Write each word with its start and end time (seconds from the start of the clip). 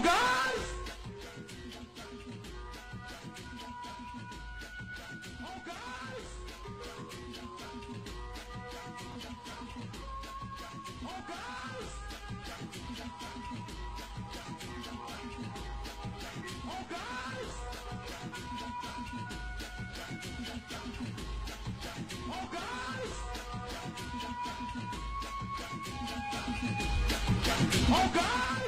Guys! 0.00 0.64
Oh, 5.42 5.58
guys! 5.66 6.26
Oh, 11.04 11.20
guys! 11.26 11.90
Oh, 16.64 16.82
guys! 16.88 17.52
Oh, 22.30 22.44
guys! 22.52 23.14
Oh, 27.90 28.06
guys! 28.14 28.67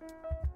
Música 0.00 0.55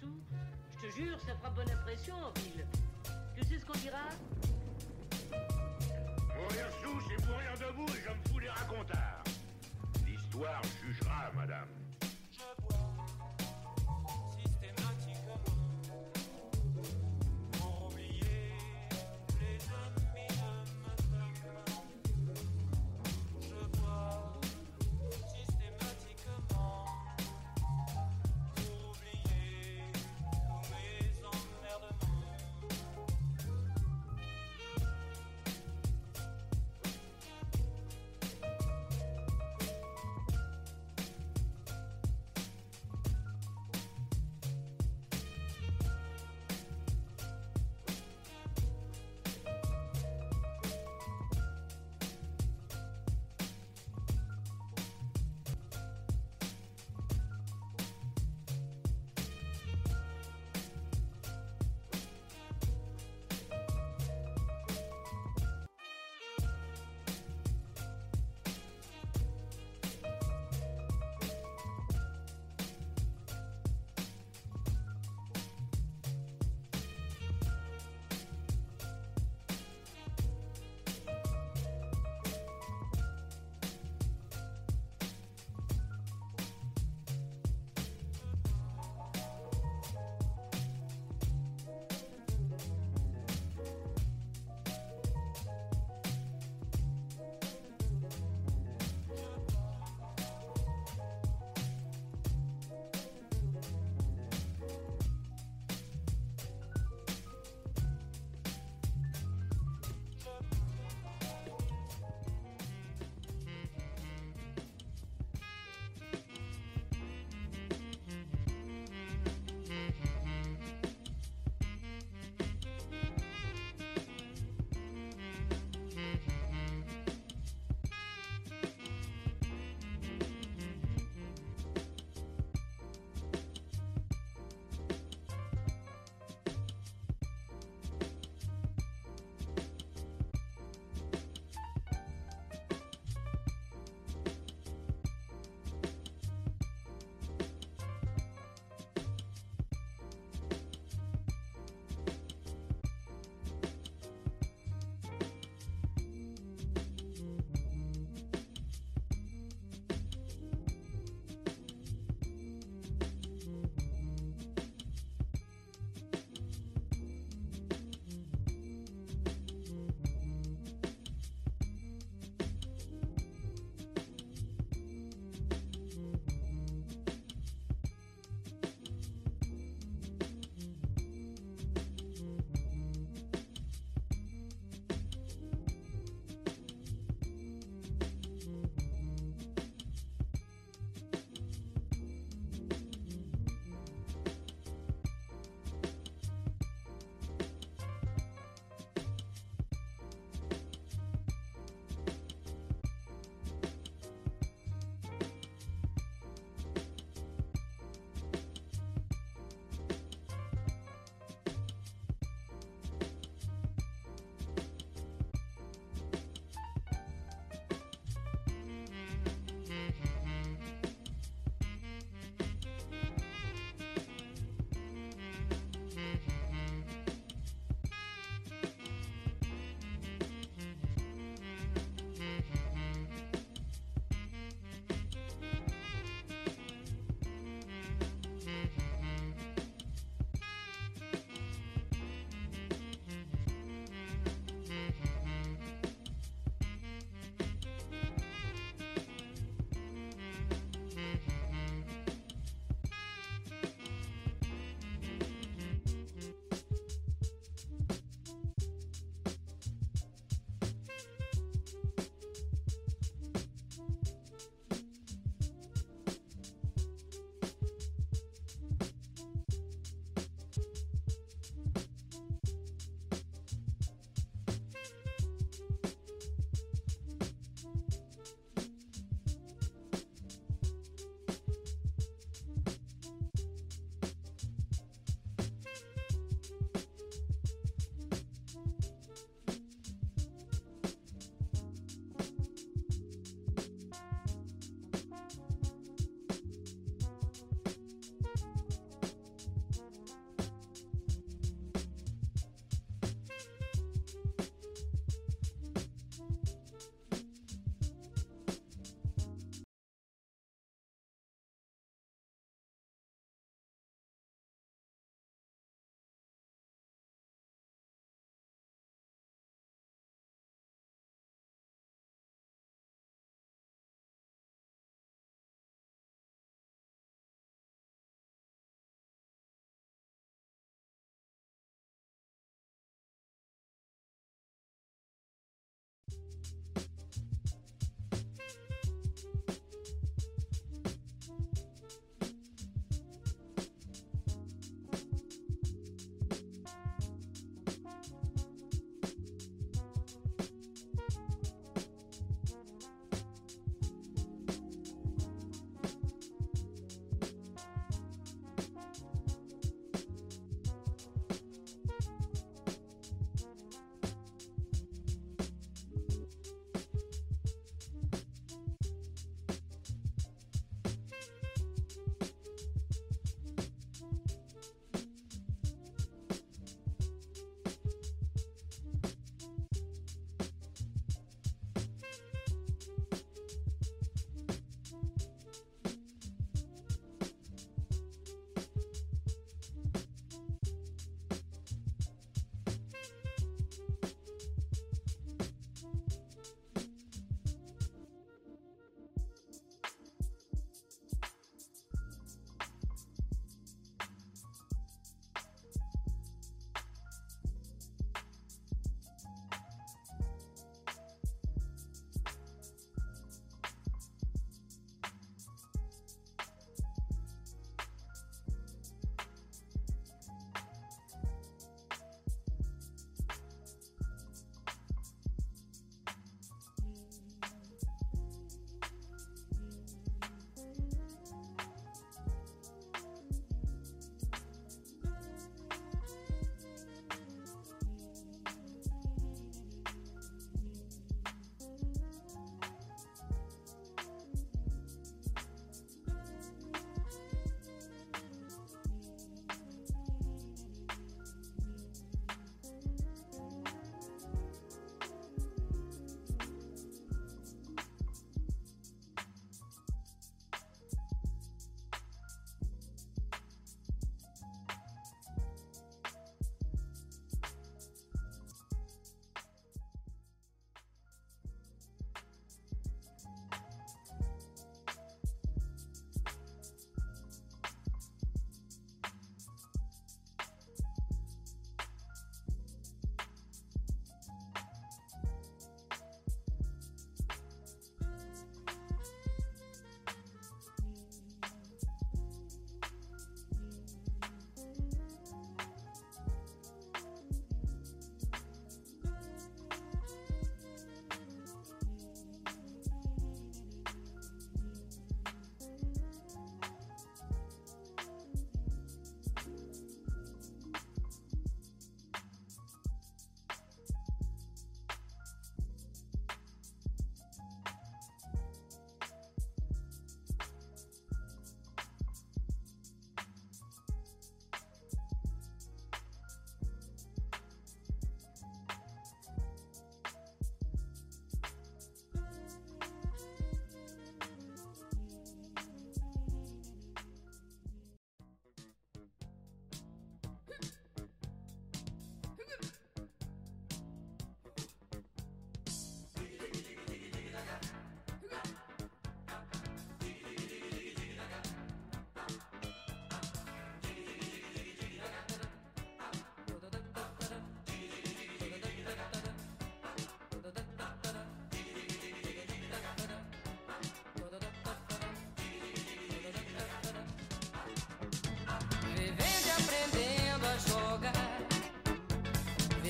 je 0.00 0.88
te 0.88 0.96
jure, 0.96 1.18
ça 1.20 1.34
fera 1.36 1.50
bonne 1.50 1.70
impression 1.70 2.14
en 2.14 2.30
ville. 2.40 2.66
Tu 3.36 3.44
sais 3.44 3.58
ce 3.58 3.66
qu'on 3.66 3.78
dira? 3.78 4.08
Mourir 6.34 6.66
sous, 6.82 7.00
c'est 7.08 7.26
mourir 7.26 7.52
debout 7.58 7.88
et 7.88 8.02
je 8.02 8.10
me 8.10 8.28
fous 8.28 8.40
des 8.40 8.48
racontards. 8.48 9.24
L'histoire 10.06 10.62
jugera, 10.80 11.30
madame. 11.34 11.81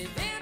Rêver 0.03 0.32